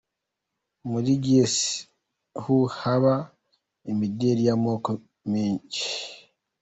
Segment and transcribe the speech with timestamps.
[0.89, 1.55] Muri Guess
[2.41, 3.13] Who haba
[3.91, 4.89] imideli y'amoko
[5.31, 5.85] menshi.